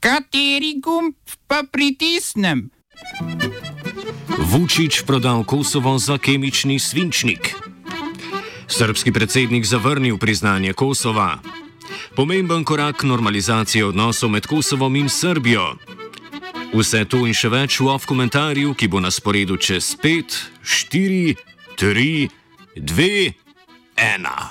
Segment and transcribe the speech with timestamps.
[0.00, 1.14] Kateri gumb
[1.46, 2.70] pa pritisnem?
[4.38, 7.54] Vučić prodal Kosovo za kemični svinčnik.
[8.68, 11.38] Srpski predsednik zavrnil priznanje Kosova.
[12.16, 15.74] Pomemben korak normalizacije odnosov med Kosovom in Srbijo.
[16.72, 20.24] Vse to in še več v off komentarju, ki bo na sporedu čez 5,
[20.64, 21.34] 4,
[21.76, 22.28] 3,
[22.76, 23.32] 2,
[23.96, 24.50] 1.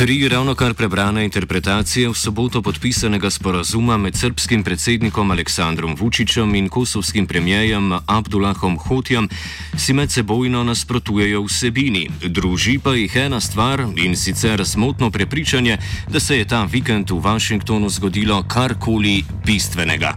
[0.00, 6.68] Tri ravno kar prebrane interpretacije v soboto podpisanega sporazuma med srpskim predsednikom Aleksandrom Vučićem in
[6.68, 9.28] kosovskim premijejem Abdullahom Hotjem
[9.76, 12.08] si med sebojno nasprotujejo vsebini.
[12.24, 17.20] Druži pa jih ena stvar in sicer smotno prepričanje, da se je ta vikend v
[17.20, 20.14] Washingtonu zgodilo karkoli bistvenega.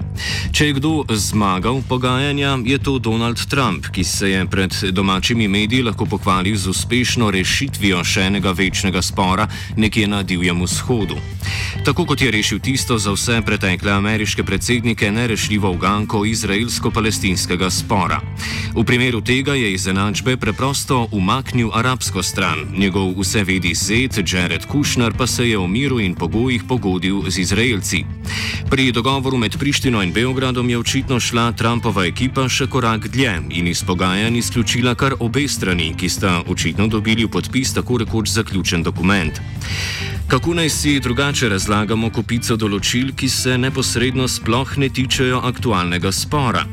[0.51, 5.83] Če je kdo zmagal pogajanja, je to Donald Trump, ki se je pred domačimi mediji
[5.83, 11.15] lahko pohvalil z uspešno rešitvijo še enega večnega spora nekje na Divjem vzhodu.
[11.85, 18.21] Tako kot je rešil tisto za vse pretekle ameriške predsednike nerešljivo uganko izraelsko-palestinskega spora.
[18.73, 25.13] V primeru tega je iz enačbe preprosto umaknil arabsko stran, njegov vsevedi zet Jared Kushner
[25.17, 28.05] pa se je v miru in pogojih pogodil z Izraelci.
[28.69, 33.67] Pri dogovoru med Prištino in Beogradom je očitno šla Trumpova ekipa še korak dlje in
[33.67, 38.83] iz pogajanj izključila kar obe strani, ki sta očitno dobili v podpis tako rekoč zaključen
[38.83, 39.37] dokument.
[40.27, 46.65] Kako naj si drugače razlagamo kopico določil, ki se neposredno sploh ne tičejo aktualnega spora?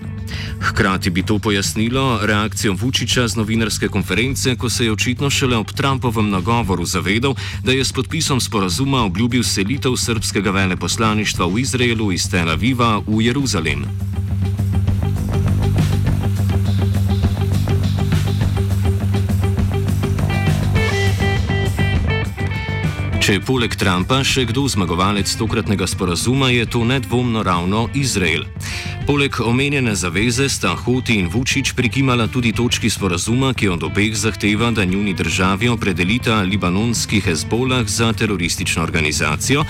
[0.61, 5.73] Hkrati bi to pojasnilo reakcijo Vučiča z novinarske konference, ko se je očitno šele ob
[5.73, 12.31] Trumpovem nagovoru zavedal, da je s podpisom sporazuma obljubil selitev srpskega veleposlaništva v Izraelu iz
[12.31, 14.10] Tel Aviva v Jeruzalem.
[23.31, 28.43] Če je poleg Trumpa še kdo zmagovalec tokratnega sporazuma, je to nedvomno ravno Izrael.
[29.07, 34.73] Poleg omenjene zaveze sta Hoti in Vučić prikimala tudi točki sporazuma, ki od obeh zahteva,
[34.75, 39.63] da njuni državi opredelita libanonski Hezbolah za teroristično organizacijo,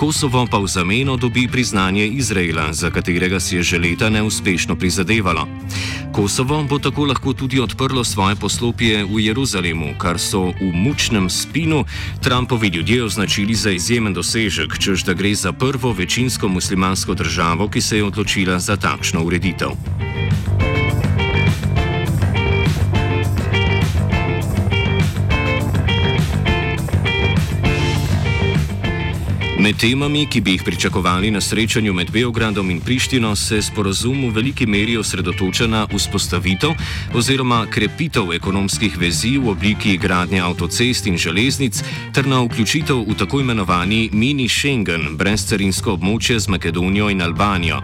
[0.00, 5.44] Kosovo pa v zameno dobi priznanje Izraela, za katerega si je že leta neuspešno prizadevalo.
[6.12, 11.84] Kosovo bo tako lahko tudi odprlo svoje poslopje v Jeruzalemu, kar so v mučnem spinu
[12.20, 17.80] Trumpovi ljudje označili za izjemen dosežek, čež da gre za prvo večinsko muslimansko državo, ki
[17.80, 20.01] se je odločila za takšno ureditev.
[29.62, 34.30] Med temami, ki bi jih pričakovali na srečanju med Beogradom in Prištino, se sporozum v
[34.34, 36.70] veliki meri osredotoča na vzpostavitev
[37.14, 41.78] oziroma krepitev ekonomskih vezi v obliki gradnje avtocest in železnic
[42.14, 47.78] ter na vključitev v tako imenovani mini Schengen, brezcarinsko območje z Makedonijo in Albanijo.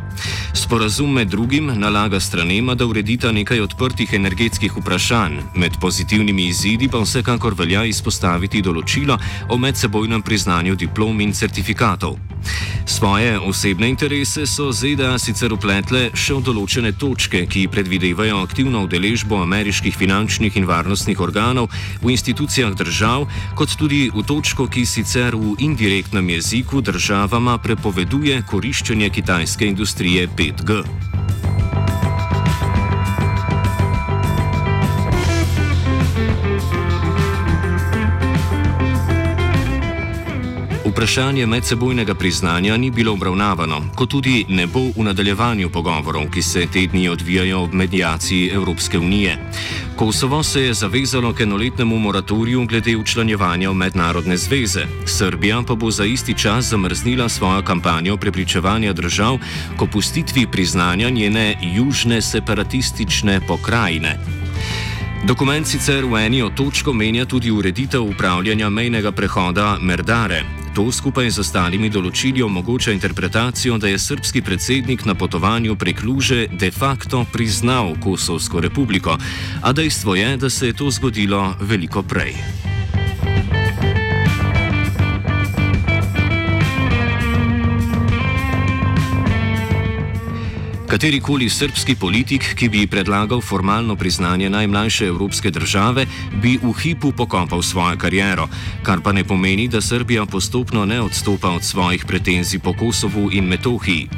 [0.55, 6.99] Sporazum med drugim nalaga stranema, da uredita nekaj odprtih energetskih vprašanj, med pozitivnimi izidi pa
[6.99, 9.19] vsekakor velja izpostaviti določilo
[9.49, 12.17] o medsebojnem priznanju diplom in certifikatov certifikatov.
[12.87, 19.43] Svoje osebne interese so ZDA sicer upletle še v določene točke, ki predvidevajo aktivno udeležbo
[19.45, 21.69] ameriških finančnih in varnostnih organov
[22.01, 29.13] v institucijah držav, kot tudi v točko, ki sicer v indirektnem jeziku državama prepoveduje koriščenje
[29.13, 31.48] kitajske industrije 5G.
[40.99, 46.67] Vprašanje medsebojnega priznanja ni bilo obravnavano, kot tudi ne bo v nadaljevanju pogovorov, ki se
[46.67, 49.37] te dni odvijajo ob medijaciji Evropske unije.
[49.97, 55.91] Kosovo se je zavezalo k enoletnemu moratoriju glede učlanjevanja v mednarodne zveze, Srbija pa bo
[55.91, 59.39] za isti čas zamrznila svojo kampanjo prepričevanja držav
[59.79, 64.19] k opustitvi priznanja njene južne separatistične pokrajine.
[65.27, 71.31] Dokument sicer v eni od točk omenja tudi ureditev upravljanja mejnega prehoda Merdare, To skupaj
[71.31, 77.25] z ostalimi določili omogoča interpretacijo, da je srpski predsednik na potovanju prek Luže de facto
[77.33, 79.19] priznal Kosovsko republiko,
[79.63, 82.68] a dejstvo je, da se je to zgodilo veliko prej.
[90.89, 96.07] Katerikoli srpski politik, ki bi predlagal formalno priznanje najmlajše evropske države,
[96.43, 98.49] bi v hipu pokopal svojo kariero,
[98.83, 103.45] kar pa ne pomeni, da Srbija postopno ne odstopa od svojih pretenzij po Kosovu in
[103.45, 104.09] Metohiji.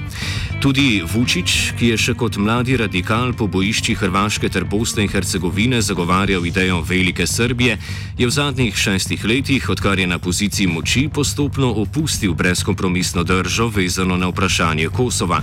[0.60, 5.80] Tudi Vučić, ki je še kot mladi radikal po bojišči Hrvaške ter Bosne in Hercegovine
[5.82, 7.78] zagovarjal idejo velike Srbije,
[8.18, 14.20] je v zadnjih šestih letih, odkar je na poziciji moči, postopno opustil brezkompromisno držo vezano
[14.20, 15.40] na vprašanje Kosova.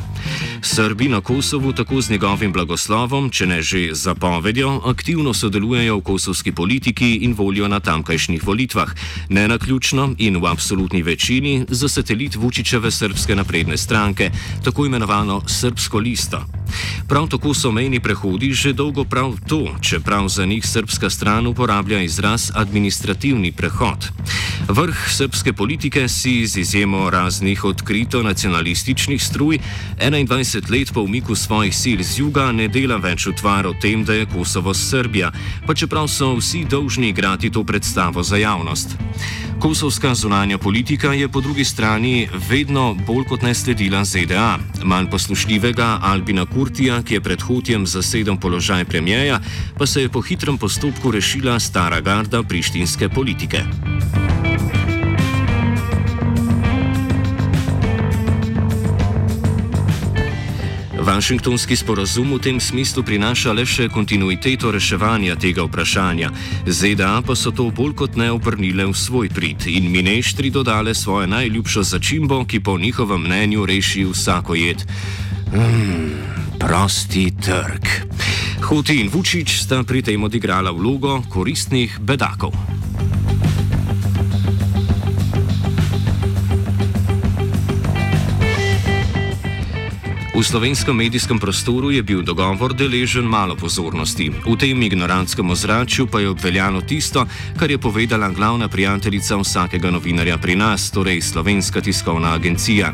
[0.61, 6.51] Srbi na Kosovu tako z njegovim blagoslovom, če ne že zapovedjo, aktivno sodelujejo v kosovski
[6.51, 8.93] politiki in volijo na tamkajšnjih volitvah,
[9.29, 14.31] ne na ključno in v absolutni večini za satelit Vučičeve srpske napredne stranke,
[14.63, 16.43] tako imenovano Srpsko listo.
[17.07, 22.01] Prav tako so mejni prehodi že dolgo prav to, čeprav za njih srpska stran uporablja
[22.01, 24.11] izraz administrativni prehod.
[24.67, 29.59] Vrh srpske politike si z izjemo raznih odkrito nacionalističnih struj
[29.99, 34.13] 21 let po umiku svojih sil z juga ne dela več utvar o tem, da
[34.13, 35.31] je Kosovo Srbija,
[35.65, 38.97] pa čeprav so vsi dolžni igrati to predstavo za javnost.
[39.59, 44.59] Kosovska zunanja politika je po drugi strani vedno bolj kot ne sledila ZDA.
[44.83, 49.39] Manj poslušljivega Albina Kurtija, ki je pred hotjem zasedel položaj premijeja,
[49.77, 53.63] pa se je po hitrem postopku rešila stara garda prištinske politike.
[61.17, 66.29] Vašingtonski sporazum v tem smislu prinaša le še kontinuiteto reševanja tega vprašanja.
[66.69, 71.25] ZDA pa so to bolj kot ne obrnile v svoj prid in mineštri dodale svojo
[71.25, 74.85] najljubšo začimbo, ki po njihovem mnenju reši vsako jed.
[75.57, 76.13] Mm,
[76.61, 78.13] prosti trg.
[78.69, 82.76] Huti in Vučić sta pri tem odigrala vlogo koristnih bedakov.
[90.37, 94.29] V slovenskem medijskem prostoru je bil dogovor deležen malo pozornosti.
[94.29, 97.25] V tem ignorantskem ozračju pa je obveljalo tisto,
[97.57, 102.93] kar je povedala glavna prijateljica vsakega novinarja pri nas, torej Slovenska tiskovna agencija.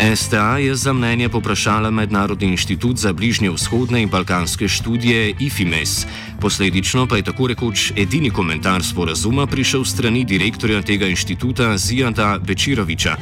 [0.00, 6.06] STA je za mnenje poprašala Mednarodni inštitut za bližnje vzhodne in balkanske študije IFIMES.
[6.40, 13.16] Posledično pa je tako rekoč edini komentar sporazuma prišel strani direktorja tega inštituta Zijada Bečiroviča.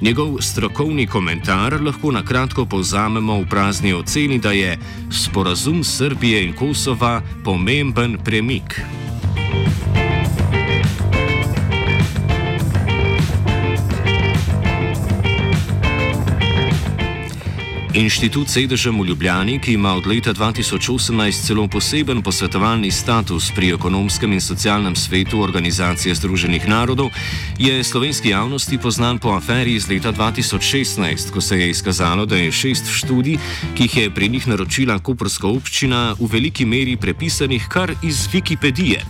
[0.00, 4.78] Njegov strokovni komentar lahko na kratko povzamemo v prazni oceni, da je
[5.10, 8.80] sporazum Srbije in Kosova pomemben premik.
[17.96, 24.32] Inštitut sedežem v Ljubljani, ki ima od leta 2018 celo poseben posvetovalni status pri ekonomskem
[24.36, 27.08] in socialnem svetu Organizacije Združenih narodov,
[27.58, 32.52] je slovenski javnosti poznan po aferi iz leta 2016, ko se je izkazalo, da je
[32.52, 33.38] šest študij,
[33.74, 39.00] ki jih je pri njih naročila Koprska občina, v veliki meri prepisanih kar iz Wikipedije.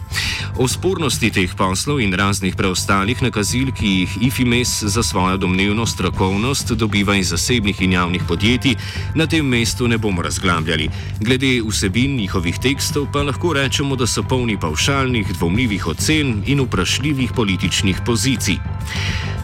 [0.59, 6.73] O spornosti teh poslov in raznih preostalih nakazil, ki jih IFIMES za svojo domnevno strokovnost
[6.73, 8.76] dobiva iz zasebnih in javnih podjetij,
[9.15, 10.89] na tem mestu ne bomo razglabljali.
[11.21, 17.33] Glede vsebin njihovih tekstov pa lahko rečemo, da so polni pavšalnih, dvomljivih ocen in vprašljivih
[17.37, 18.59] političnih pozicij.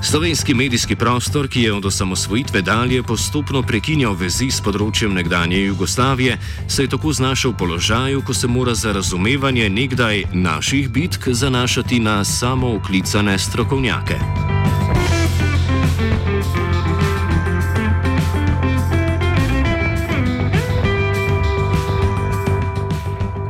[0.02, 6.38] Slovenski medijski prostor, ki je od osamosvojitve dalje postopno prekinjal vezi s področjem nekdanje Jugoslavije,
[6.69, 12.00] se je tako znašel v položaju, ko se mora za razumevanje nekdaj naših bitk zanašati
[12.00, 14.51] na samo oklicane strokovnjake.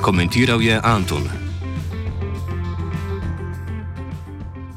[0.02, 1.22] Komentiral je Anton.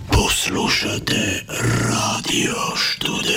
[0.08, 1.46] Poslušate
[1.89, 3.35] radio študent.